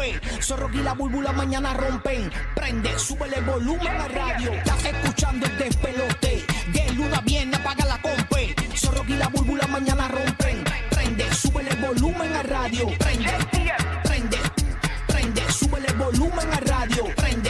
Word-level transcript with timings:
rompe. 0.00 0.42
Zorro 0.42 0.70
y 0.72 0.78
la 0.78 0.94
búlbula 0.94 1.32
mañana 1.32 1.74
rompen. 1.74 2.30
Prende, 2.54 2.98
súbele 2.98 3.38
el 3.38 3.44
volumen 3.44 3.88
a 3.88 4.08
radio. 4.08 4.52
Estás 4.52 4.84
escuchando 4.84 5.46
el 5.46 5.58
despelote. 5.58 6.44
De 6.72 6.92
luna 6.92 7.20
viene, 7.24 7.56
apaga 7.56 7.84
la 7.84 8.00
compe. 8.00 8.54
Zorro 8.74 9.04
y 9.06 9.14
la 9.14 9.28
búlbula 9.28 9.66
mañana 9.66 10.08
rompen. 10.08 10.64
Prende, 10.90 11.32
súbele 11.34 11.70
el 11.70 11.76
volumen 11.76 12.32
a 12.34 12.42
radio. 12.42 12.86
Prende, 12.98 13.32
prende, 14.04 14.38
prende, 15.06 15.52
súbele 15.52 15.88
el 15.88 15.96
volumen 15.96 16.52
a 16.52 16.60
radio. 16.60 17.04
Prende, 17.16 17.49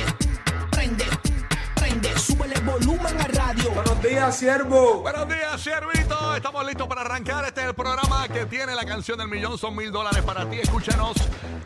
súbele 2.18 2.54
el 2.54 2.62
volumen 2.62 3.20
a 3.20 3.24
radio. 3.24 3.70
Buenos 3.72 4.02
días, 4.02 4.34
siervo. 4.36 5.02
Buenos 5.02 5.29
días, 5.29 5.61
Siervito. 5.61 6.34
Estamos 6.34 6.66
listos 6.66 6.88
para 6.88 7.02
arrancar. 7.02 7.44
Este 7.44 7.61
es 7.62 7.68
el 7.68 7.75
programa 7.75 8.26
que 8.29 8.46
tiene 8.46 8.75
la 8.75 8.84
canción 8.84 9.18
del 9.18 9.29
millón. 9.29 9.58
Son 9.58 9.76
mil 9.76 9.93
dólares 9.93 10.22
para 10.22 10.48
ti. 10.48 10.58
Escúchanos. 10.61 11.16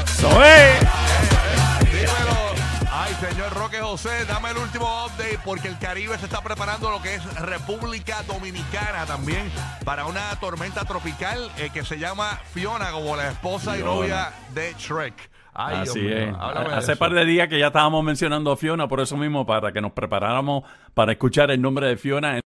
Eso 0.05 0.45
es. 0.45 1.06
José, 3.89 4.25
dame 4.27 4.51
el 4.51 4.56
último 4.56 4.84
update 5.06 5.39
porque 5.45 5.69
el 5.69 5.79
Caribe 5.79 6.19
se 6.19 6.25
está 6.25 6.42
preparando 6.42 6.91
lo 6.91 7.01
que 7.01 7.15
es 7.15 7.41
República 7.41 8.20
Dominicana 8.25 9.06
también 9.06 9.48
para 9.84 10.06
una 10.06 10.34
tormenta 10.41 10.84
tropical 10.84 11.53
eh, 11.56 11.70
que 11.73 11.84
se 11.84 11.97
llama 11.97 12.41
Fiona, 12.53 12.91
como 12.91 13.15
la 13.15 13.28
esposa 13.28 13.78
y 13.78 13.84
novia 13.84 14.33
de 14.53 14.75
Shrek. 14.77 15.31
Ay, 15.55 15.77
Así 15.83 16.05
es. 16.05 16.34
Hace 16.37 16.93
eso. 16.93 16.98
par 16.98 17.12
de 17.12 17.25
días 17.25 17.47
que 17.47 17.61
ya 17.61 17.69
estábamos 17.69 18.03
mencionando 18.03 18.51
a 18.51 18.56
Fiona, 18.56 18.89
por 18.89 18.98
eso 18.98 19.17
mismo, 19.17 19.47
para 19.47 19.70
que 19.70 19.81
nos 19.81 19.93
preparáramos 19.93 20.65
para 20.93 21.12
escuchar 21.12 21.53
el 21.53 21.62
nombre 21.62 21.87
de 21.87 21.97
Fiona 21.97 22.39
en 22.39 22.41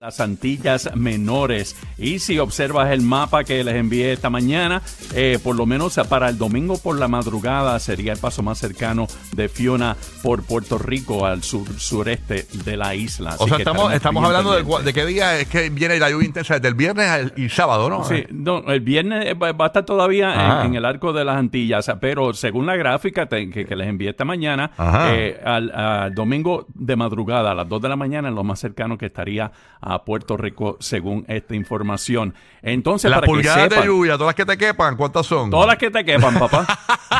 las 0.00 0.20
Antillas 0.20 0.90
Menores. 0.96 1.76
Y 1.96 2.18
si 2.18 2.38
observas 2.38 2.90
el 2.90 3.00
mapa 3.00 3.44
que 3.44 3.62
les 3.64 3.74
envié 3.76 4.12
esta 4.12 4.28
mañana, 4.28 4.82
eh, 5.14 5.38
por 5.42 5.56
lo 5.56 5.64
menos 5.66 5.98
para 6.08 6.28
el 6.28 6.36
domingo 6.36 6.76
por 6.78 6.98
la 6.98 7.08
madrugada 7.08 7.78
sería 7.78 8.12
el 8.12 8.18
paso 8.18 8.42
más 8.42 8.58
cercano 8.58 9.06
de 9.34 9.48
Fiona 9.48 9.96
por 10.22 10.42
Puerto 10.42 10.76
Rico 10.78 11.24
al 11.24 11.42
sur 11.42 11.66
sureste 11.78 12.46
de 12.64 12.76
la 12.76 12.94
isla. 12.94 13.30
Así 13.30 13.44
O 13.44 13.46
sea, 13.48 13.56
que 13.56 13.62
estamos, 13.62 14.24
hablando 14.24 14.52
de, 14.82 14.92
qué 14.92 15.06
día 15.06 15.38
es 15.38 15.46
que 15.48 15.70
viene 15.70 15.98
la 15.98 16.10
lluvia 16.10 16.26
intensa, 16.26 16.54
desde 16.54 16.68
el 16.68 16.74
viernes 16.74 17.08
al- 17.08 17.32
y 17.36 17.48
sábado, 17.48 17.88
¿no? 17.88 18.04
Sí, 18.04 18.24
no, 18.30 18.58
el 18.66 18.80
viernes 18.80 19.34
va 19.40 19.52
va 19.52 19.66
a 19.66 19.68
estar 19.68 19.84
todavía 19.86 20.32
Ajá. 20.32 20.60
en, 20.62 20.72
en 20.72 20.74
el 20.74 20.84
arco 20.84 21.12
de 21.12 21.24
las 21.24 21.36
Antillas, 21.36 21.90
pero 22.00 22.34
según 22.34 22.66
la 22.66 22.76
gráfica 22.76 23.26
te- 23.26 23.48
que, 23.48 23.64
que 23.64 23.76
les 23.76 23.86
envié 23.88 24.10
esta 24.10 24.24
mañana, 24.24 24.72
eh, 25.12 25.40
al, 25.44 25.70
al 25.70 26.14
domingo 26.14 26.66
de 26.74 26.96
madrugada 26.96 27.52
a 27.52 27.54
las 27.54 27.68
2 27.68 27.80
de 27.80 27.88
la 27.88 27.96
mañana 27.96 28.28
es 28.28 28.34
lo 28.34 28.42
más 28.44 28.58
cercano 28.58 28.98
que 28.98 29.06
estaría 29.06 29.50
a 29.86 30.04
Puerto 30.04 30.36
Rico 30.36 30.76
según 30.80 31.24
esta 31.28 31.54
información. 31.54 32.34
Entonces, 32.62 33.10
Las 33.10 33.18
para 33.20 33.26
que 33.26 33.32
pulgadas 33.32 33.62
de 33.64 33.68
sepan, 33.70 33.86
lluvia, 33.86 34.12
todas 34.14 34.26
las 34.28 34.34
que 34.34 34.46
te 34.46 34.56
quepan, 34.58 34.96
¿cuántas 34.96 35.26
son? 35.26 35.50
todas 35.50 35.66
las 35.66 35.76
que 35.76 35.90
te 35.90 36.04
quepan, 36.04 36.34
papá. 36.38 36.66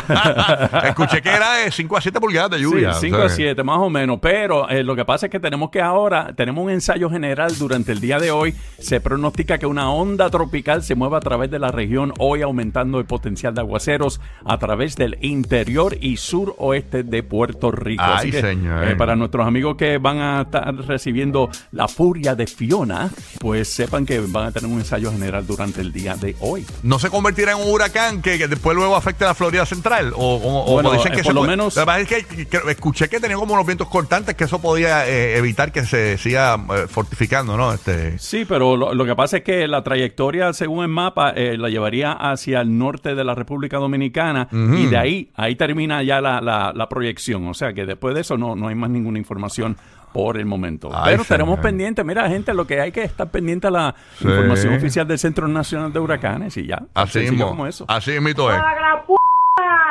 Escuché 0.85 1.21
que 1.23 1.29
era 1.31 1.53
de 1.57 1.71
5 1.71 1.97
a 1.97 2.01
7 2.01 2.21
pulgadas 2.21 2.51
de 2.53 2.61
lluvia. 2.61 2.95
Sí, 2.95 3.07
5 3.09 3.17
o 3.17 3.19
sea 3.21 3.27
a 3.27 3.29
que- 3.29 3.35
7, 3.35 3.63
más 3.63 3.79
o 3.79 3.91
menos. 3.91 4.19
Pero 4.21 4.69
eh, 4.69 4.83
lo 4.83 4.97
que 4.97 5.05
pasa 5.05 5.27
es 5.27 5.33
que 5.33 5.41
tenemos 5.41 5.71
que 5.71 5.81
ahora, 5.81 6.33
tenemos 6.35 6.65
un 6.65 6.71
ensayo 6.71 7.11
general 7.11 7.57
durante 7.59 7.93
el 7.93 8.01
día 8.01 8.19
de 8.19 8.31
hoy. 8.31 8.55
Se 8.79 9.01
pronostica 9.01 9.59
que 9.59 9.67
una 9.67 9.91
onda 9.91 10.31
tropical 10.31 10.83
se 10.83 10.95
mueva 10.95 11.19
a 11.19 11.21
través 11.21 11.51
de 11.51 11.59
la 11.59 11.71
región, 11.71 12.13
hoy 12.19 12.43
aumentando 12.43 12.99
el 12.99 13.05
potencial 13.05 13.55
de 13.55 13.61
aguaceros 13.61 14.21
a 14.45 14.59
través 14.59 14.97
del 14.97 15.19
interior 15.21 15.97
y 16.01 16.17
suroeste 16.17 17.03
de 17.03 17.23
Puerto 17.23 17.71
Rico. 17.71 18.03
Ay, 18.05 18.15
Así 18.17 18.31
que, 18.31 18.41
señor. 18.41 18.85
eh, 18.89 18.97
para 18.97 19.17
nuestros 19.17 19.47
amigos 19.47 19.77
que 19.77 19.99
van 19.99 20.19
a 20.19 20.43
estar 20.43 20.75
recibiendo 20.87 21.51
la 21.73 21.89
furia 21.89 22.35
de 22.35 22.47
Fiona, 22.55 23.11
pues 23.41 23.69
sepan 23.69 24.07
que 24.07 24.21
van 24.21 24.47
a 24.47 24.53
tener 24.53 24.71
un 24.71 24.79
ensayo 24.79 25.11
general 25.11 25.47
durante 25.47 25.81
el 25.81 25.93
día 25.93 26.15
de 26.17 26.37
hoy. 26.41 26.65
¿No 26.83 26.99
se 26.99 27.11
convertirá 27.11 27.53
en 27.53 27.59
un 27.59 27.71
huracán 27.73 28.23
que, 28.23 28.39
que 28.39 28.49
después 28.49 28.77
luego 28.77 28.97
afecte 28.97 29.25
a 29.25 29.29
la 29.29 29.35
Florida 29.35 29.67
Central? 29.67 30.13
O, 30.17 30.37
o- 30.37 30.93
dicen 30.95 31.13
eh, 31.13 31.17
que 31.17 31.23
por 31.23 31.31
se 31.31 31.33
lo 31.35 31.41
puede- 31.41 31.51
menos- 31.53 31.75
verdad 31.75 32.01
es 32.01 32.09
que, 32.09 32.47
que 32.47 32.61
escuché 32.69 33.09
que 33.09 33.19
tenía 33.21 33.37
como 33.37 33.55
unos 33.55 33.67
vientos 33.67 33.89
cortantes 33.89 34.35
que 34.37 34.45
eso 34.45 34.61
podía 34.61 35.07
eh, 35.09 35.37
evitar 35.37 35.73
que 35.73 35.85
se 35.85 36.17
siga 36.19 36.55
eh, 36.71 36.87
fortificando, 36.89 37.57
¿no? 37.57 37.73
Este, 37.73 38.19
Sí, 38.19 38.45
pero 38.45 38.77
lo, 38.77 38.95
lo 38.95 39.05
que 39.05 39.15
pasa 39.17 39.39
es 39.39 39.43
que 39.45 39.67
la 39.67 39.83
trayectoria, 39.83 40.53
según 40.53 40.83
el 40.85 40.89
mapa, 40.91 41.31
eh, 41.31 41.57
la 41.59 41.69
llevaría 41.69 42.13
hacia 42.13 42.61
el 42.61 42.79
norte 42.79 43.15
de 43.15 43.25
la 43.25 43.35
República 43.35 43.79
Dominicana 43.79 44.49
y 44.53 44.87
de 44.87 44.97
ahí, 44.97 45.31
ahí 45.35 45.57
termina 45.57 46.03
ya 46.03 46.21
la, 46.21 46.41
la- 46.41 46.73
la 46.75 46.89
proyección. 46.89 47.47
O 47.49 47.55
sea 47.55 47.73
que 47.73 47.85
después 47.87 48.15
de 48.15 48.21
eso 48.21 48.37
no, 48.37 48.55
no 48.55 48.69
hay 48.69 48.75
más 48.75 48.91
ninguna 48.91 49.19
información 49.19 49.77
por 50.15 50.39
el 50.39 50.47
momento. 50.47 50.91
Ay, 50.95 51.11
Pero 51.11 51.23
estaremos 51.23 51.59
pendientes. 51.59 52.05
Mira, 52.05 52.29
gente, 52.29 52.55
lo 52.55 52.67
que 52.67 52.81
hay 52.81 52.93
que 52.93 53.03
estar 53.03 53.29
pendiente 53.31 53.67
a 53.67 53.71
la 53.71 53.95
Sí. 54.19 54.29
información 54.29 54.75
oficial 54.75 55.07
del 55.09 55.19
Centro 55.19 55.49
Nacional 55.49 55.93
de 55.93 55.99
Huracanes 55.99 56.57
y 56.57 56.67
ya. 56.67 56.81
Así 56.95 57.19
mismo. 57.19 57.49
como 57.49 57.67
eso. 57.67 57.85
Así 57.89 58.13
mismo 58.21 58.49
es. 58.51 58.57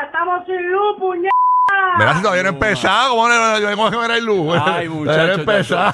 ¡Estamos 0.06 0.46
sin 0.46 0.72
luz, 0.72 0.98
puñeta! 1.00 1.30
Mira, 1.98 2.16
si 2.16 2.22
todavía 2.22 2.44
no 2.44 2.50
he 2.50 2.54
empezado, 2.54 3.10
¿cómo 3.16 3.28
no, 3.90 4.06
era 4.06 4.18
el 4.18 4.26
luz? 4.26 4.56
Ay, 4.66 4.90
muchachos. 4.90 5.40
empezado. 5.40 5.92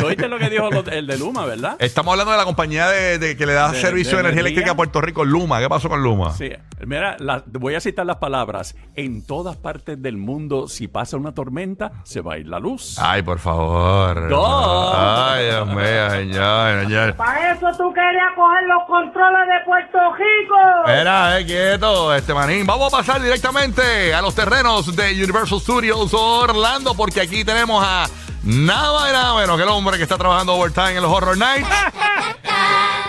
¿Tú 0.00 0.06
oíste 0.06 0.28
lo 0.28 0.38
que 0.38 0.48
dijo 0.50 0.68
el 0.90 1.06
de 1.06 1.18
Luma, 1.18 1.44
verdad? 1.44 1.76
Estamos 1.78 2.12
hablando 2.12 2.32
de 2.32 2.38
la 2.38 2.44
compañía 2.44 2.88
de, 2.88 3.18
de 3.18 3.36
que 3.36 3.46
le 3.46 3.52
da 3.52 3.70
De- 3.72 3.80
servicio 3.80 4.16
de 4.16 4.22
de, 4.24 4.28
energía 4.28 4.40
energía. 4.40 4.40
eléctrica 4.40 4.70
a 4.72 4.76
Puerto 4.76 5.00
Rico, 5.00 5.24
Luma. 5.24 5.60
¿Qué 5.60 5.68
pasó 5.68 5.88
con 5.88 6.02
Luma? 6.02 6.32
Sí, 6.32 6.50
mira, 6.84 7.16
la- 7.18 7.42
voy 7.46 7.74
a 7.74 7.80
citar 7.80 8.04
las 8.06 8.16
palabras. 8.16 8.74
En 8.94 9.24
todas 9.26 9.56
partes 9.56 10.00
del 10.02 10.16
mundo, 10.16 10.68
si 10.68 10.88
pasa 10.88 11.16
una 11.16 11.32
tormenta, 11.32 11.92
se 12.04 12.20
va 12.20 12.34
a 12.34 12.38
ir 12.38 12.46
la 12.48 12.58
luz. 12.58 12.98
Ay, 13.00 13.22
por 13.22 13.38
favor. 13.38 14.22
No. 14.30 14.92
Ay, 14.94 15.44
Dios 15.46 15.66
mío, 15.68 16.10
señor, 16.10 16.80
señor. 16.84 17.14
Para 17.16 17.52
eso 17.52 17.66
tú 17.78 17.92
querías 17.92 18.32
coger 18.34 18.62
los 18.68 18.82
controles 18.86 19.48
de 19.48 19.64
Puerto 19.64 19.98
Rico. 20.14 20.90
Era, 20.90 21.38
eh, 21.38 21.46
quieto, 21.46 22.14
este 22.14 22.34
manín. 22.34 22.66
Vamos 22.66 22.92
a 22.92 22.96
pasar 22.98 23.20
directamente 23.22 24.12
a 24.14 24.20
los 24.22 24.34
terrenos 24.34 24.94
de 24.94 25.12
Universal 25.12 25.60
Studios 25.60 26.12
Orlando, 26.14 26.94
porque 26.94 27.20
aquí 27.20 27.44
tenemos 27.44 27.82
a 27.86 28.06
nada 28.42 28.92
más 28.92 29.08
y 29.10 29.12
nada 29.12 29.34
menos 29.34 29.56
que 29.56 29.62
el 29.62 29.68
hombre 29.68 29.96
que 29.96 30.02
está 30.04 30.16
trabajando 30.18 30.54
overtime 30.54 30.96
en 30.96 31.02
los 31.02 31.10
Horror 31.12 31.36
Nights. 31.38 31.68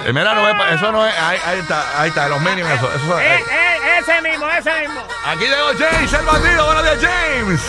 Eh, 0.05 0.13
mira, 0.13 0.33
no 0.35 0.47
es- 0.47 0.73
eso 0.79 0.89
no 0.91 1.05
es. 1.05 1.13
Ahí, 1.19 1.37
ahí 1.45 1.59
está, 1.59 2.01
ahí 2.01 2.07
está, 2.09 2.29
los 2.29 2.39
mínimos. 2.39 2.71
Eso, 2.71 2.87
eso- 2.95 3.19
Eh, 3.19 3.25
eh. 3.35 3.39
eh, 3.51 3.56
ese 4.07 4.21
mismo, 4.21 4.47
ese 4.49 4.79
mismo. 4.79 5.03
Aquí 5.25 5.45
llegó 5.45 5.67
James, 5.77 6.13
el 6.13 6.25
bandido. 6.25 6.65
Buenos 6.65 6.83
días, 6.83 6.99
James. 7.01 7.61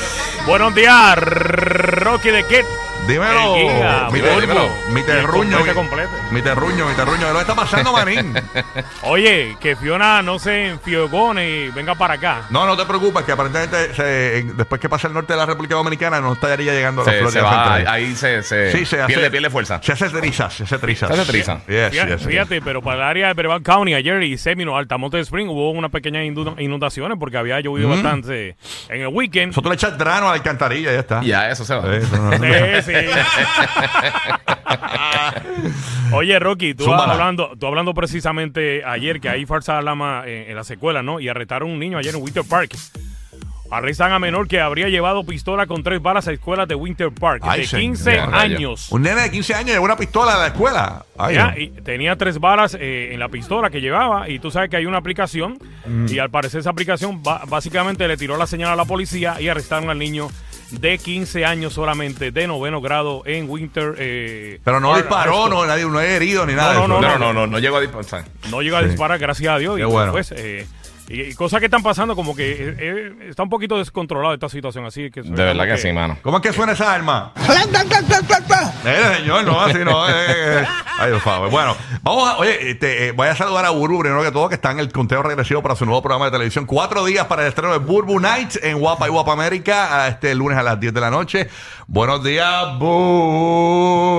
Buenos 0.46 0.75
días, 0.75 1.17
Rocky 1.17 2.31
de 2.31 2.44
Kid. 2.46 2.88
Dímelo. 3.09 3.57
El 3.57 3.63
guía, 3.63 4.09
mi, 4.13 4.21
Bulbo. 4.21 4.41
dímelo. 4.41 4.69
mi 4.91 5.03
terruño. 5.03 5.57
Complete, 5.59 5.69
Mi, 5.69 5.75
complete. 5.75 6.09
mi 6.31 6.43
terruño, 6.43 6.87
mi 6.89 6.95
terruño. 6.95 7.27
¿Qué 7.27 7.33
lo 7.33 7.41
está 7.41 7.55
pasando, 7.55 7.93
manín? 7.93 8.35
Oye, 9.03 9.57
que 9.61 9.77
Fiona 9.77 10.23
no 10.23 10.39
se 10.39 10.67
enfiogone 10.69 11.49
y 11.49 11.69
venga 11.71 11.95
para 11.95 12.15
acá. 12.15 12.43
No, 12.51 12.67
no 12.67 12.77
te 12.77 12.85
preocupes, 12.85 13.25
que 13.25 13.33
aparentemente 13.33 13.95
se- 13.95 14.43
después 14.55 14.81
que 14.81 14.89
pase 14.89 15.07
el 15.07 15.15
norte 15.15 15.33
de 15.33 15.39
la 15.39 15.47
República 15.47 15.75
Dominicana 15.75 16.21
no 16.21 16.33
estaría 16.35 16.73
llegando 16.73 17.03
a 17.03 17.07
la 17.07 17.13
Se, 17.13 17.19
Florida 17.19 17.41
se 17.41 17.45
va, 17.45 17.51
Central. 17.77 17.87
ahí 17.95 18.15
se, 18.15 18.43
se, 18.43 18.73
Sí, 18.73 18.85
se 18.85 19.01
hace, 19.01 19.07
pierde, 19.13 19.31
pierde 19.31 19.51
fuerza. 19.51 19.81
Se 19.83 19.93
hace 19.93 20.09
trizas, 20.11 20.53
se 20.55 20.65
hace 20.65 20.79
trizas. 20.79 21.09
Se 21.15 21.21
hace 21.21 21.31
trizas. 21.33 21.67
Yes, 21.67 21.91
Fíjate, 21.91 22.11
yes, 22.13 22.21
yes. 22.21 22.29
fíjate, 22.29 22.61
pero 22.63 22.83
para 22.83 22.97
el 22.99 23.03
área 23.05 23.29
de 23.29 23.35
Brevard 23.35 23.63
County 23.63 23.95
ayer 23.95 24.23
y 24.23 24.37
Semino, 24.39 24.77
Altamonte 24.77 25.19
Spring, 25.21 25.49
hubo 25.49 25.71
una 25.71 25.89
pequeña 25.89 26.23
indu- 26.25 26.55
inundaciones 26.61 27.17
porque 27.19 27.37
había 27.39 27.61
llovido 27.61 27.89
bastante 27.89 28.57
en 28.89 29.01
el 29.03 29.09
weekend. 29.09 29.49
Nosotros 29.49 29.71
le 29.71 29.75
echas 29.77 29.97
drano 29.99 30.27
a 30.27 30.31
la 30.31 30.35
alcantarilla 30.35 30.91
y 30.91 30.95
ya 30.95 31.01
está. 31.01 31.21
Y 31.25 31.33
a 31.33 31.51
eso 31.51 31.65
se 31.65 31.75
va. 31.75 31.83
Sí, 31.83 32.05
eso 32.05 32.17
no- 32.17 32.33
Sí, 32.33 32.83
sí, 32.85 32.93
Oye, 36.12 36.39
Rocky, 36.39 36.75
tú 36.75 36.93
hablando, 36.93 37.53
tú 37.59 37.67
hablando 37.67 37.95
precisamente 37.95 38.85
ayer 38.85 39.21
que 39.21 39.29
hay 39.29 39.47
falsa 39.47 39.79
alarma 39.79 40.23
en, 40.27 40.50
en 40.50 40.56
la 40.56 40.65
secuela, 40.65 41.03
¿no? 41.03 41.21
Y 41.21 41.29
arrestaron 41.29 41.71
a 41.71 41.73
un 41.73 41.79
niño 41.79 41.99
ayer 41.99 42.15
en 42.15 42.23
Winter 42.23 42.43
Park. 42.49 42.75
Arrestan 43.71 44.12
a 44.12 44.19
menor 44.19 44.49
que 44.49 44.62
habría 44.62 44.89
llevado 44.89 45.25
pistola 45.25 45.67
con 45.67 45.83
tres 45.83 46.00
balas 46.00 46.27
a 46.27 46.33
escuelas 46.33 46.67
de 46.67 46.75
Winter 46.75 47.11
Park 47.12 47.43
Ay, 47.45 47.61
de 47.61 47.67
señor. 47.67 47.83
15 47.83 48.15
Ya, 48.15 48.25
rayo. 48.25 48.56
años. 48.56 48.91
Un 48.91 49.03
nene 49.03 49.21
de 49.21 49.31
15 49.31 49.55
años 49.55 49.71
llevó 49.73 49.85
una 49.85 49.97
pistola 49.99 50.37
a 50.37 50.39
la 50.39 50.47
escuela. 50.47 51.05
Ay, 51.19 51.35
Ya, 51.35 51.50
no. 51.50 51.59
y 51.59 51.69
tenía 51.83 52.17
tres 52.17 52.41
balas 52.41 52.75
eh, 52.81 53.11
en 53.12 53.21
la 53.21 53.29
pistola 53.29 53.69
que 53.69 53.83
llevaba 53.83 54.27
y 54.31 54.39
tú 54.39 54.50
sabes 54.50 54.71
que 54.71 54.79
hay 54.79 54.87
una 54.87 54.97
aplicación 54.97 55.59
Mm. 55.87 56.06
y 56.09 56.19
al 56.19 56.31
parecer 56.31 56.61
esa 56.61 56.71
aplicación 56.71 57.23
básicamente 57.23 58.09
le 58.09 58.17
tiró 58.17 58.37
la 58.39 58.47
señal 58.47 58.71
a 58.71 58.77
la 58.77 58.85
policía 58.87 59.39
y 59.41 59.49
arrestaron 59.49 59.91
al 59.91 59.99
niño 59.99 60.29
de 60.70 60.99
15 60.99 61.44
años 61.44 61.73
solamente 61.73 62.31
de 62.31 62.47
noveno 62.47 62.81
grado 62.81 63.23
en 63.25 63.49
Winter. 63.49 63.94
eh, 63.99 64.61
Pero 64.65 64.81
no 64.81 64.94
disparó, 64.97 65.49
no, 65.49 65.65
nadie, 65.67 65.85
no 65.87 66.00
es 66.00 66.11
herido 66.11 66.44
ni 66.47 66.55
nada. 66.55 66.75
No, 66.75 66.82
de 66.82 66.88
no, 66.88 66.99
eso. 67.00 67.09
No, 67.09 67.19
no, 67.19 67.32
no, 67.32 67.47
no 67.47 67.59
llegó 67.59 67.76
a 67.76 67.81
disparar. 67.81 68.25
No 68.50 68.61
llega 68.62 68.79
a 68.79 68.82
disparar, 68.82 69.19
gracias 69.19 69.53
a 69.53 69.59
Dios. 69.59 69.76
Qué 69.76 69.82
y 69.82 69.85
bueno. 69.87 70.12
pues, 70.12 70.32
eh, 70.32 70.67
y, 71.09 71.23
y 71.23 71.35
cosas 71.35 71.61
que 71.61 71.67
están 71.67 71.83
pasando, 71.83 72.15
como 72.15 72.35
que 72.37 72.51
eh, 72.53 72.77
eh, 72.79 73.13
está 73.31 73.43
un 73.43 73.49
poquito 73.49 73.79
descontrolada 73.79 74.35
esta 74.35 74.49
situación. 74.49 74.85
Así 74.87 75.11
que 75.11 75.23
De 75.23 75.31
verdad 75.31 75.67
que 75.67 75.77
sí, 75.79 75.93
mano. 75.93 76.19
¿Cómo 76.23 76.37
es 76.39 76.43
que 76.43 76.53
suena 76.53 76.73
esa 76.73 76.93
arma? 76.95 77.33
Mire, 78.85 79.17
señor, 79.17 79.45
no, 79.45 79.61
así 79.61 79.79
no. 79.85 80.09
eh. 80.09 80.65
Ay, 81.01 81.13
por 81.13 81.21
favor. 81.21 81.51
Bueno, 81.51 81.77
vamos 82.03 82.29
a. 82.29 82.37
Oye, 82.39 82.71
este, 82.71 83.07
eh, 83.09 83.13
voy 83.13 83.29
a 83.29 83.37
saludar 83.37 83.65
a 83.65 83.71
Burbu 83.71 84.01
primero 84.01 84.23
que 84.23 84.31
todo, 84.33 84.49
que 84.49 84.57
está 84.57 84.71
en 84.73 84.81
el 84.81 84.91
conteo 84.93 85.23
regresivo 85.23 85.63
para 85.63 85.77
su 85.77 85.85
nuevo 85.87 86.03
programa 86.03 86.25
de 86.27 86.33
televisión. 86.33 86.67
Cuatro 86.67 87.05
días 87.05 87.27
para 87.27 87.43
el 87.43 87.49
estreno 87.49 87.73
de 87.73 87.79
Burbu 87.79 88.19
Nights 88.21 88.59
en 88.63 88.79
Guapa 88.79 89.07
y 89.07 89.11
Guapa 89.11 89.33
América, 89.33 90.05
a 90.05 90.09
este 90.09 90.35
lunes 90.35 90.59
a 90.59 90.63
las 90.63 90.79
10 90.81 90.93
de 90.95 91.01
la 91.01 91.11
noche. 91.11 91.49
Buenos 91.87 92.23
días, 92.23 92.79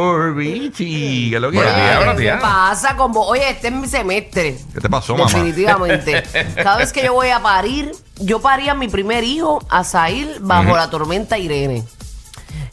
Burbichi. 0.09 1.29
¿Qué 1.29 1.35
es 1.35 1.41
lo 1.41 1.51
que 1.51 1.57
Buenos 1.57 1.75
días, 1.75 1.97
buenos 1.97 2.15
¿Qué 2.15 2.21
días. 2.23 2.41
pasa 2.41 2.95
con 2.95 3.11
vos? 3.11 3.27
Oye, 3.29 3.49
este 3.49 3.67
es 3.67 3.73
mi 3.73 3.87
semestre. 3.87 4.57
¿Qué 4.73 4.79
te 4.81 4.89
pasó, 4.89 5.15
mamá? 5.15 5.29
Definitivamente. 5.29 6.23
Cada 6.55 6.77
vez 6.79 6.91
que 6.93 7.03
yo 7.03 7.13
voy 7.13 7.29
a 7.29 7.39
parir, 7.41 7.91
yo 8.19 8.39
parí 8.41 8.69
a 8.69 8.73
mi 8.73 8.87
primer 8.87 9.23
hijo, 9.23 9.59
Asail, 9.69 10.37
bajo 10.41 10.75
la 10.75 10.89
tormenta 10.89 11.37
Irene. 11.37 11.83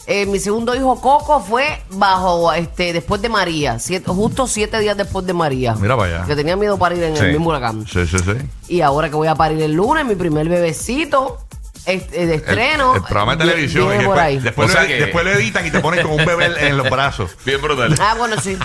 Eh, 0.08 0.25
mi 0.26 0.38
segundo 0.38 0.75
hijo, 0.76 1.00
Coco, 1.00 1.41
fue 1.41 1.82
bajo, 1.91 2.53
este, 2.53 2.93
después 2.93 3.20
de 3.20 3.29
María, 3.29 3.79
siete- 3.81 4.08
justo 4.11 4.47
siete 4.47 4.79
días 4.79 4.97
después 4.97 5.26
de 5.26 5.32
María. 5.32 5.75
Mira 5.75 5.97
para 5.97 6.19
allá. 6.19 6.26
Que 6.26 6.37
tenía 6.37 6.56
miedo 6.56 6.79
parir 6.79 7.03
en 7.03 7.17
Sí. 7.17 7.25
el 7.25 7.32
mismo 7.32 7.49
huracán. 7.49 7.85
Sí, 7.88 8.06
sí, 8.06 8.19
sí. 8.20 8.32
Y 8.69 8.81
ahora 8.82 9.08
que 9.11 9.17
voy 9.17 9.26
a 9.26 9.35
parir 9.35 9.61
el 9.62 9.73
lunes, 9.73 10.06
mi 10.06 10.14
primer 10.14 10.49
bebecito 10.49 11.38
este, 11.87 12.27
de 12.27 12.35
estreno. 12.37 12.93
El, 12.93 12.97
el 12.99 13.03
programa 13.05 13.37
de 13.37 13.44
vi- 13.44 13.50
televisión. 13.50 13.88
viene 13.88 14.03
y 14.03 14.06
por 14.06 14.15
después, 14.17 14.27
ahí. 14.27 14.38
después 14.38 14.65
O 14.71 14.73
lo, 14.73 14.79
sea 14.79 14.87
que- 14.88 15.00
después 15.05 15.25
lo 15.25 15.31
editan 15.33 15.67
y 15.67 15.71
te 15.71 15.81
ponen 15.81 16.03
como 16.03 16.17
un 16.17 16.25
bebé 16.25 16.50
en- 16.69 16.77
los 16.77 16.91
brazos. 16.91 17.31
Bien 17.44 17.61
brutal. 17.61 17.94
Ah, 18.00 18.15
bueno, 18.19 18.37
sí. 18.41 18.56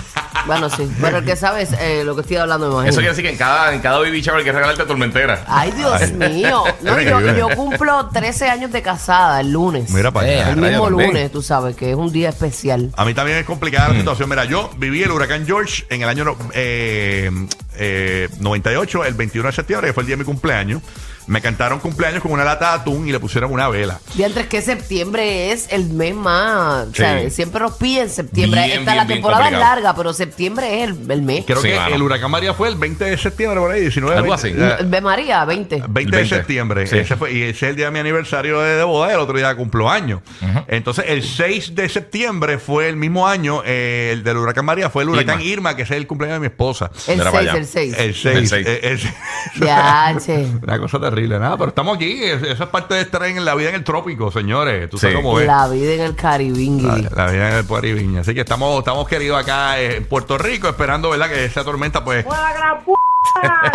Bueno, 0.46 0.68
sí. 0.70 0.90
Pero 1.00 1.18
el 1.18 1.24
que 1.24 1.36
sabes 1.36 1.70
eh, 1.78 2.02
lo 2.04 2.14
que 2.16 2.22
estoy 2.22 2.36
hablando, 2.36 2.66
me 2.66 2.72
imagino. 2.74 2.90
Eso 2.90 2.98
quiere 2.98 3.10
decir 3.10 3.24
que 3.24 3.30
en 3.30 3.36
cada, 3.38 3.72
en 3.74 3.80
cada 3.80 3.98
baby 3.98 4.20
shower 4.20 4.40
hay 4.40 4.44
que 4.44 4.52
regalarte 4.52 4.84
tormentera. 4.84 5.44
Ay, 5.46 5.70
Dios 5.72 6.12
mío. 6.12 6.64
No, 6.82 7.00
yo, 7.00 7.20
yo 7.36 7.48
cumplo 7.56 8.08
13 8.12 8.48
años 8.48 8.72
de 8.72 8.82
casada 8.82 9.40
el 9.40 9.52
lunes. 9.52 9.90
Mira 9.90 10.10
para 10.10 10.26
allá. 10.26 10.50
el 10.50 10.56
mismo 10.56 10.86
también. 10.88 11.08
lunes, 11.10 11.30
tú 11.32 11.42
sabes, 11.42 11.76
que 11.76 11.90
es 11.90 11.96
un 11.96 12.10
día 12.10 12.30
especial. 12.30 12.90
A 12.96 13.04
mí 13.04 13.14
también 13.14 13.38
es 13.38 13.44
complicada 13.44 13.90
la 13.90 13.98
situación. 13.98 14.28
Mira, 14.28 14.44
yo 14.46 14.70
viví 14.78 15.02
el 15.02 15.12
huracán 15.12 15.46
George 15.46 15.84
en 15.90 16.02
el 16.02 16.08
año 16.08 16.24
no- 16.24 16.36
eh, 16.54 17.30
eh, 17.76 18.28
98, 18.40 19.04
el 19.04 19.14
21 19.14 19.48
de 19.48 19.54
septiembre, 19.54 19.88
que 19.88 19.92
fue 19.94 20.02
el 20.02 20.06
día 20.08 20.16
de 20.16 20.20
mi 20.20 20.24
cumpleaños. 20.24 20.82
Me 21.26 21.40
cantaron 21.40 21.78
cumpleaños 21.78 22.20
con 22.22 22.32
una 22.32 22.44
lata 22.44 22.70
de 22.72 22.80
atún 22.80 23.08
y 23.08 23.12
le 23.12 23.20
pusieron 23.20 23.52
una 23.52 23.68
vela. 23.68 24.00
Diantres 24.14 24.46
que 24.46 24.60
septiembre 24.60 25.52
es 25.52 25.68
el 25.70 25.90
mes 25.90 26.14
más. 26.14 26.88
O 26.88 26.94
sea, 26.94 27.20
Sí. 27.22 27.30
siempre 27.30 27.60
nos 27.60 27.72
piden 27.76 28.10
septiembre. 28.10 28.60
Bien, 28.64 28.80
Esta, 28.80 28.92
bien, 28.92 28.96
la 28.96 29.06
temporada 29.06 29.46
es 29.48 29.52
larga, 29.52 29.94
pero 29.94 30.12
septiembre 30.12 30.82
es 30.82 30.90
el, 30.90 31.10
el 31.10 31.22
mes. 31.22 31.44
Creo 31.46 31.60
Sí, 31.62 31.68
que 31.68 31.94
el 31.94 32.02
huracán 32.02 32.30
María 32.30 32.54
fue 32.54 32.68
el 32.68 32.76
20 32.76 33.04
de 33.04 33.16
septiembre, 33.18 33.60
por 33.60 33.70
ahí, 33.70 33.80
19 33.82 34.16
Algo 34.16 34.36
20, 34.36 34.64
así. 34.74 34.84
Ve 34.86 35.00
María, 35.00 35.44
20. 35.44 35.84
20 35.88 36.10
de 36.10 36.16
20. 36.22 36.36
septiembre. 36.36 36.86
Sí. 36.86 36.98
Ese 36.98 37.16
fue, 37.16 37.32
y 37.32 37.42
ese 37.42 37.50
es 37.66 37.70
el 37.70 37.76
día 37.76 37.86
de 37.86 37.92
mi 37.92 37.98
aniversario 38.00 38.60
de, 38.60 38.76
de 38.76 38.82
boda. 38.84 39.12
El 39.12 39.20
otro 39.20 39.36
día 39.36 39.54
cumplo 39.54 39.90
año. 39.90 40.22
Entonces, 40.68 41.04
el 41.08 41.22
6 41.22 41.74
de 41.74 41.88
septiembre 41.88 42.58
fue 42.58 42.88
el 42.88 42.96
mismo 42.96 43.28
año. 43.28 43.62
eh, 43.64 44.10
el 44.12 44.22
del 44.24 44.36
huracán 44.38 44.64
María 44.64 44.90
fue 44.90 45.02
el 45.04 45.10
huracán 45.10 45.40
Irma, 45.40 45.52
Irma. 45.52 45.76
que 45.76 45.82
ese 45.82 45.94
es 45.94 46.00
el 46.00 46.06
cumpleaños 46.06 46.36
de 46.36 46.40
mi 46.40 46.46
esposa. 46.46 46.90
El 47.06 47.18
Mira 47.18 47.30
6, 47.30 47.32
para 47.32 47.50
allá. 47.52 47.60
el 47.60 47.66
6. 47.66 47.94
El 47.98 48.14
6. 48.14 48.52
El 48.82 48.98
seis. 48.98 49.14
Ya, 49.60 50.16
che. 50.24 50.46
Una 50.62 50.78
cosa 50.78 50.98
terrible, 51.14 51.38
nada, 51.38 51.56
pero 51.56 51.68
estamos 51.68 51.96
aquí. 51.96 52.22
es- 52.24 52.42
Eso 52.42 52.64
es 52.64 52.70
parte 52.70 52.94
de 52.94 53.02
estar 53.02 53.22
en 53.24 53.44
la 53.44 53.54
vida 53.54 53.68
en 53.70 53.74
el 53.76 53.84
trópico, 53.84 54.30
señores. 54.30 54.88
Tú 54.90 54.98
sabes 54.98 55.16
Sí. 55.16 55.22
cómo 55.22 55.38
es. 55.38 55.46
La 55.46 55.68
vida 55.68 55.92
en 55.94 56.00
el 56.00 56.14
Caribingui. 56.16 57.02
La, 57.02 57.24
la 57.26 57.30
vida 57.30 57.50
en 57.50 57.56
el 57.56 57.64
Pueriviña. 57.64 58.20
Así 58.22 58.34
que 58.34 58.40
estamos, 58.40 58.78
estamos 58.78 59.06
queridos 59.08 59.38
acá 59.40 59.78
eh, 59.78 59.96
en 59.96 60.04
Puerto 60.06 60.38
Rico, 60.38 60.68
esperando, 60.68 61.10
¿verdad? 61.10 61.28
Que 61.28 61.44
esa 61.44 61.64
tormenta, 61.64 62.02
pues. 62.04 62.24
¡Buena 62.24 62.52
gran 62.52 62.78
p***! 62.84 62.92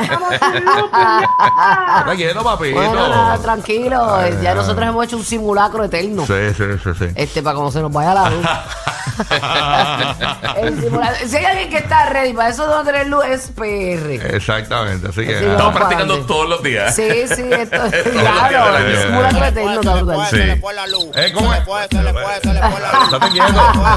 ¡Estamos 0.01 0.29
sin 0.33 0.65
luz, 0.65 0.89
puñeta! 0.91 1.99
Está 1.99 2.15
quieto, 2.15 2.43
papito. 2.43 2.75
Bueno, 2.75 2.93
nada, 3.09 3.37
tranquilo. 3.37 4.15
Ay, 4.15 4.37
ya 4.41 4.51
ay. 4.51 4.55
nosotros 4.57 4.87
hemos 4.87 5.05
hecho 5.05 5.17
un 5.17 5.23
simulacro 5.23 5.83
eterno. 5.83 6.25
Sí, 6.25 6.33
sí, 6.55 6.63
sí, 6.83 6.89
sí. 6.97 7.05
Este, 7.15 7.41
para 7.41 7.55
cuando 7.55 7.71
se 7.71 7.81
nos 7.81 7.91
vaya 7.91 8.13
la 8.13 8.29
luz. 8.29 8.45
El 10.57 11.29
Si 11.29 11.35
hay 11.37 11.45
alguien 11.45 11.69
que 11.69 11.77
está 11.77 12.05
ready 12.09 12.33
para 12.33 12.49
eso 12.49 12.63
de 12.67 12.75
no 12.75 12.83
tener 12.83 13.07
luz, 13.07 13.25
es 13.25 13.51
PR. 13.55 14.35
Exactamente, 14.35 15.07
así 15.09 15.25
que. 15.25 15.37
Estamos 15.51 15.75
practicando 15.75 16.25
todos 16.25 16.49
los 16.49 16.63
días. 16.63 16.95
Sí, 16.95 17.03
sí, 17.33 17.43
esto 17.51 17.83
del 17.89 18.03
claro, 18.03 18.77
el. 18.77 18.97
Sí. 18.97 20.37
Se 20.37 20.45
le 20.45 20.55
fue 20.57 20.73
la 20.73 20.87
luz. 20.87 21.07
Eh, 21.15 21.31
¿cómo 21.33 21.51
se 21.51 21.57
es? 21.59 21.59
le 21.59 21.65
fue, 21.65 21.87
se 21.89 22.03
le 22.03 22.13
fue, 22.13 22.23
se 22.41 22.53
le 22.53 22.59
fue 22.61 22.79
la 22.81 22.91
luz. 22.91 23.03
Estate 23.03 23.29
quieto. 23.31 23.47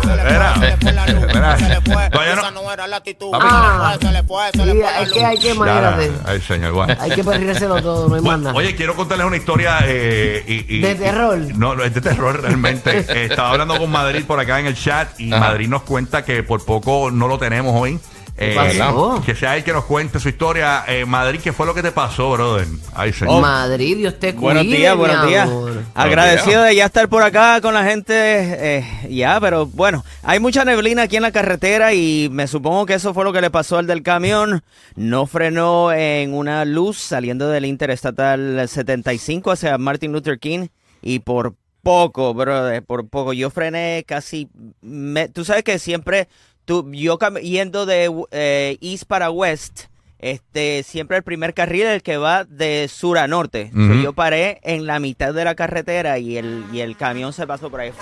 Se 0.02 0.08
le 0.16 0.16
fue, 0.16 0.16
Espera. 0.16 0.54
se 0.54 0.60
le 0.60 0.76
fue 0.76 0.92
la 0.92 1.06
luz. 1.06 1.24
Se 1.58 1.68
le 1.68 1.80
fue. 1.80 2.30
Esa 2.32 2.50
no 2.50 2.72
era 2.72 2.86
la 2.86 2.96
actitud. 2.96 3.30
Se 3.32 3.38
le 3.38 3.44
Ah. 3.50 3.96
fue, 3.98 4.08
se 4.08 4.12
le 4.14 4.22
fue, 4.22 4.50
se 4.52 4.58
le 4.58 4.72
Sí, 4.72 4.78
fue 4.80 4.90
la 4.90 5.00
es 5.00 5.12
que 5.12 5.24
hay 5.24 5.38
que, 5.38 5.50
imagínate, 5.50 6.12
Ay, 6.26 6.40
señor, 6.40 6.72
bueno. 6.72 6.94
hay 7.00 7.10
que 7.10 7.24
perrírselo 7.24 7.82
todo, 7.82 8.08
no 8.08 8.14
hay 8.14 8.20
más 8.20 8.38
nada. 8.38 8.54
Oye, 8.56 8.76
quiero 8.76 8.94
contarles 8.94 9.26
una 9.26 9.36
historia 9.36 9.78
eh, 9.84 10.44
y, 10.46 10.76
y- 10.76 10.80
¿De 10.80 10.94
terror? 10.94 11.38
y- 11.38 11.52
no, 11.54 11.74
no, 11.74 11.82
es 11.84 11.94
de 11.94 12.00
terror 12.00 12.40
realmente. 12.40 13.04
Estaba 13.24 13.50
hablando 13.50 13.76
con 13.78 13.90
Madrid 13.90 14.24
por 14.26 14.38
acá 14.40 14.58
en 14.60 14.66
el 14.66 14.74
chat 14.76 15.08
y 15.18 15.32
Ajá. 15.32 15.48
Madrid 15.48 15.68
nos 15.68 15.82
cuenta 15.82 16.24
que 16.24 16.42
por 16.42 16.64
poco 16.64 17.10
no 17.10 17.28
lo 17.28 17.38
tenemos 17.38 17.74
hoy. 17.78 17.98
Eh, 18.42 18.54
pasó? 18.54 19.22
que 19.24 19.34
sea 19.34 19.54
él 19.56 19.64
que 19.64 19.72
nos 19.72 19.84
cuente 19.84 20.18
su 20.18 20.30
historia. 20.30 20.84
Eh, 20.88 21.04
Madrid, 21.04 21.40
¿qué 21.42 21.52
fue 21.52 21.66
lo 21.66 21.74
que 21.74 21.82
te 21.82 21.92
pasó, 21.92 22.30
brother? 22.32 22.66
Ay, 22.94 23.12
señor. 23.12 23.42
Madrid, 23.42 23.98
Dios 23.98 24.18
te 24.18 24.34
cuide, 24.34 24.54
Buenos 24.54 24.64
días, 24.64 24.96
buenos 24.96 25.26
días. 25.26 25.50
Agradecido 25.94 26.62
de 26.62 26.74
ya 26.74 26.86
estar 26.86 27.08
por 27.10 27.22
acá 27.22 27.60
con 27.60 27.74
la 27.74 27.84
gente, 27.84 28.14
eh, 28.14 29.08
ya, 29.10 29.38
pero 29.40 29.66
bueno, 29.66 30.04
hay 30.22 30.40
mucha 30.40 30.64
neblina 30.64 31.02
aquí 31.02 31.16
en 31.16 31.22
la 31.22 31.32
carretera 31.32 31.92
y 31.92 32.30
me 32.32 32.46
supongo 32.46 32.86
que 32.86 32.94
eso 32.94 33.12
fue 33.12 33.24
lo 33.24 33.32
que 33.34 33.42
le 33.42 33.50
pasó 33.50 33.76
al 33.76 33.86
del 33.86 34.02
camión. 34.02 34.62
No 34.96 35.26
frenó 35.26 35.92
en 35.92 36.32
una 36.32 36.64
luz 36.64 36.98
saliendo 36.98 37.48
del 37.48 37.66
Interestatal 37.66 38.66
75 38.66 39.50
hacia 39.50 39.76
Martin 39.76 40.12
Luther 40.12 40.38
King 40.38 40.68
y 41.02 41.18
por 41.18 41.54
poco, 41.82 42.34
brother, 42.34 42.82
por 42.82 43.08
poco. 43.08 43.32
Yo 43.32 43.50
frené 43.50 44.04
casi, 44.06 44.48
me- 44.80 45.28
tú 45.28 45.44
sabes 45.44 45.62
que 45.64 45.78
siempre, 45.78 46.28
tú, 46.64 46.90
yo 46.92 47.18
yendo 47.42 47.86
de 47.86 48.10
eh, 48.30 48.78
East 48.80 49.04
para 49.04 49.30
West, 49.30 49.84
este, 50.18 50.82
siempre 50.82 51.16
el 51.16 51.22
primer 51.22 51.54
carril 51.54 51.82
es 51.82 51.94
el 51.94 52.02
que 52.02 52.16
va 52.18 52.44
de 52.44 52.88
sur 52.88 53.16
a 53.18 53.26
norte. 53.26 53.70
So, 53.72 54.02
yo 54.02 54.12
paré 54.12 54.60
en 54.62 54.86
la 54.86 55.00
mitad 55.00 55.32
de 55.32 55.44
la 55.44 55.54
carretera 55.54 56.18
y 56.18 56.36
el, 56.36 56.64
y 56.72 56.80
el 56.80 56.96
camión 56.96 57.32
se 57.32 57.46
pasó 57.46 57.70
por 57.70 57.80
ahí. 57.80 57.92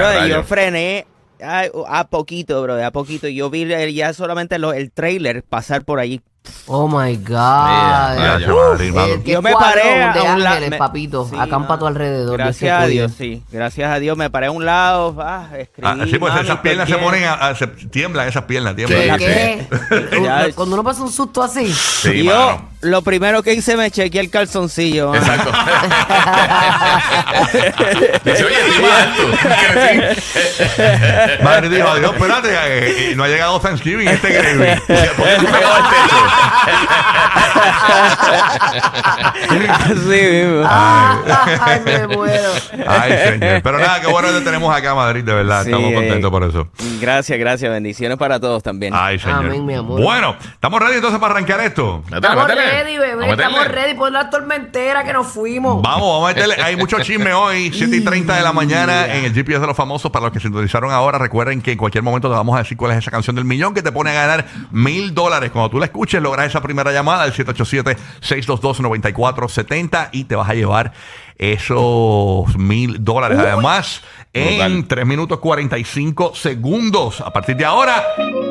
Brother, 0.00 0.28
yo 0.30 0.42
frené 0.42 1.06
a, 1.40 1.66
a 1.88 2.08
poquito, 2.08 2.60
bro, 2.62 2.84
a 2.84 2.90
poquito. 2.90 3.28
Yo 3.28 3.50
vi 3.50 3.62
el- 3.62 3.94
ya 3.94 4.12
solamente 4.12 4.58
lo- 4.58 4.72
el 4.72 4.90
trailer 4.90 5.44
pasar 5.44 5.84
por 5.84 6.00
allí. 6.00 6.20
Oh 6.66 6.88
my 6.88 7.16
God. 7.16 7.26
Mira. 8.16 8.36
El 9.06 9.22
que 9.22 9.32
Yo 9.32 9.42
me 9.42 9.52
paré 9.52 9.82
de 9.82 10.02
a 10.02 10.34
un 10.34 10.42
lado. 10.42 10.56
ángeles, 10.56 10.78
papito. 10.78 11.26
Sí, 11.30 11.36
acampa 11.38 11.74
a 11.74 11.78
tu 11.78 11.86
alrededor. 11.86 12.36
Gracias 12.38 12.80
a. 12.82 12.86
Dios, 12.86 13.12
sí. 13.16 13.42
Gracias 13.50 13.90
a 13.90 13.98
Dios 13.98 14.16
me 14.16 14.28
paré 14.30 14.46
a 14.46 14.50
un 14.50 14.64
lado. 14.64 15.16
Ah, 15.20 15.48
escribí. 15.58 15.88
Ah, 15.88 16.04
sí, 16.08 16.18
pues 16.18 16.32
mami, 16.32 16.44
esas 16.46 16.58
piernas 16.60 16.88
se 16.88 16.96
ponen 16.96 17.24
a, 17.24 17.34
a- 17.34 17.54
se 17.54 17.66
tiemblan 17.66 18.28
esas 18.28 18.44
piernas, 18.44 18.74
tiemblan. 18.74 19.18
¿Qué? 19.18 19.66
Sí, 19.70 19.76
¿Qué? 20.10 20.20
Ya. 20.22 20.46
Cuando 20.54 20.74
uno 20.74 20.84
pasa 20.84 21.02
un 21.02 21.12
susto 21.12 21.42
así. 21.42 21.72
Sí, 21.72 22.10
Y 22.10 22.24
yo, 22.24 22.34
mano. 22.34 22.71
Lo 22.82 23.02
primero 23.02 23.42
que 23.42 23.54
hice, 23.54 23.76
me 23.76 23.90
chequeé 23.90 24.20
el 24.20 24.30
calzoncillo. 24.30 25.14
Exacto. 25.14 25.50
Dice, 28.24 28.44
oye, 28.44 28.56
estoy 28.60 28.82
más 28.82 29.00
alto. 29.02 29.22
Sí. 30.72 31.42
Madrid 31.42 31.70
dijo, 31.70 31.88
adiós, 31.88 32.12
espérate, 32.14 32.48
eh, 32.50 33.10
eh, 33.10 33.14
no 33.16 33.24
ha 33.24 33.28
llegado 33.28 33.58
Thanksgiving 33.60 34.08
este 34.08 34.32
gravy. 34.32 34.80
¿Por 35.16 35.26
qué 35.26 35.36
tú 35.38 35.46
pegado 35.46 35.74
al 35.74 35.82
techo? 35.90 36.16
Así 39.72 40.22
mismo. 40.22 40.64
Ay, 40.68 41.80
me 41.84 42.06
muero. 42.08 42.50
Ay, 42.86 43.12
señor. 43.12 43.62
Pero 43.62 43.78
nada, 43.78 44.00
qué 44.00 44.06
bueno 44.08 44.28
que 44.28 44.34
te 44.34 44.40
tenemos 44.42 44.74
acá, 44.74 44.94
Madrid, 44.94 45.24
de 45.24 45.34
verdad. 45.34 45.62
Sí, 45.64 45.70
Estamos 45.70 45.90
eh, 45.90 45.94
contentos 45.94 46.30
por 46.30 46.44
eso. 46.44 46.68
Gracias, 47.00 47.38
gracias. 47.38 47.70
Bendiciones 47.70 48.18
para 48.18 48.38
todos 48.40 48.62
también. 48.62 48.92
Ay, 48.96 49.18
señor. 49.18 49.46
Amén, 49.46 49.64
mi 49.66 49.74
amor. 49.74 50.00
Bueno, 50.00 50.36
¿estamos 50.52 50.80
ready 50.80 50.96
entonces 50.96 51.20
para 51.20 51.34
arrancar 51.34 51.60
esto? 51.60 52.02
Métele, 52.04 52.16
Estamos 52.16 52.48
métele. 52.48 52.71
Ready, 52.72 52.98
bebé. 52.98 53.14
Vamos 53.14 53.24
a 53.24 53.30
meterle. 53.30 53.44
Estamos 53.44 53.68
ready 53.68 53.94
por 53.94 54.12
la 54.12 54.28
tormentera 54.30 55.04
que 55.04 55.12
nos 55.12 55.26
fuimos. 55.26 55.82
Vamos, 55.82 56.08
vamos 56.08 56.24
a 56.24 56.28
meterle. 56.34 56.56
Hay 56.62 56.76
mucho 56.76 56.98
chisme 57.00 57.34
hoy, 57.34 57.70
7 57.72 57.96
y 57.96 58.00
30 58.02 58.36
de 58.36 58.42
la 58.42 58.52
mañana 58.52 59.14
en 59.14 59.24
el 59.24 59.32
GPS 59.32 59.60
de 59.60 59.66
los 59.66 59.76
famosos. 59.76 60.10
Para 60.10 60.24
los 60.26 60.32
que 60.32 60.40
sintonizaron 60.40 60.90
ahora, 60.90 61.18
recuerden 61.18 61.62
que 61.62 61.72
en 61.72 61.78
cualquier 61.78 62.02
momento 62.02 62.28
te 62.28 62.34
vamos 62.34 62.56
a 62.56 62.58
decir 62.58 62.76
cuál 62.76 62.92
es 62.92 62.98
esa 62.98 63.10
canción 63.10 63.36
del 63.36 63.44
millón 63.44 63.74
que 63.74 63.82
te 63.82 63.92
pone 63.92 64.10
a 64.10 64.14
ganar 64.14 64.46
mil 64.70 65.14
dólares. 65.14 65.50
Cuando 65.50 65.70
tú 65.70 65.78
la 65.78 65.86
escuches, 65.86 66.22
logras 66.22 66.46
esa 66.46 66.60
primera 66.60 66.92
llamada 66.92 67.24
al 67.24 67.32
787-622-9470 67.32 70.10
y 70.12 70.24
te 70.24 70.36
vas 70.36 70.48
a 70.48 70.54
llevar 70.54 70.92
esos 71.38 72.56
mil 72.56 73.04
dólares. 73.04 73.38
Además, 73.38 74.02
en 74.32 74.72
Brutal. 74.72 74.88
3 74.88 75.06
minutos 75.06 75.38
45 75.40 76.34
segundos. 76.34 77.20
A 77.20 77.32
partir 77.32 77.56
de 77.56 77.64
ahora, 77.64 78.02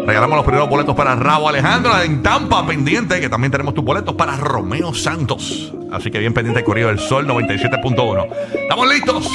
regalamos 0.06 0.36
los 0.38 0.46
primeros 0.46 0.70
boletos 0.70 0.96
para 0.96 1.16
Rabo 1.16 1.50
Alejandro 1.50 2.00
en 2.02 2.22
Tampa, 2.22 2.66
pendiente, 2.66 3.20
que 3.20 3.30
también 3.30 3.52
tenemos 3.52 3.74
tus 3.74 3.84
boletos 3.84 4.16
para 4.16 4.36
Romeo 4.38 4.94
Santos. 4.94 5.74
Así 5.92 6.12
que 6.12 6.20
bien 6.20 6.34
pendiente 6.34 6.60
el 6.60 6.66
Corrido 6.66 6.90
del 6.90 7.00
Sol 7.00 7.28
97.1. 7.28 8.28
¿Estamos 8.54 8.88
listos? 8.88 9.28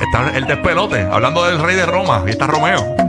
Está 0.00 0.36
el 0.36 0.46
despelote, 0.46 1.02
hablando 1.02 1.44
del 1.44 1.58
rey 1.58 1.76
de 1.76 1.86
Roma. 1.86 2.22
Y 2.26 2.30
está 2.30 2.46
Romeo. 2.46 3.03